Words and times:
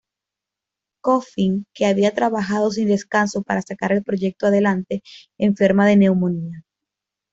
Coffin, 1.01 1.67
que 1.75 1.85
había 1.85 2.15
trabajado 2.15 2.71
sin 2.71 2.87
descanso 2.87 3.43
para 3.43 3.61
sacar 3.61 3.91
el 3.91 4.01
proyecto 4.03 4.47
adelante, 4.47 5.03
enferma 5.37 5.85
de 5.85 5.97
neumonía. 5.97 6.65